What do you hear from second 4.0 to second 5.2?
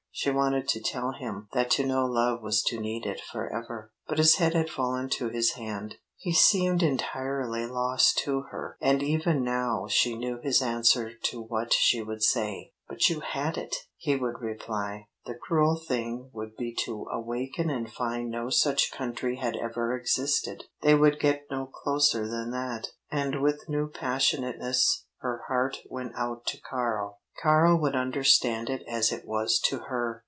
But his head had fallen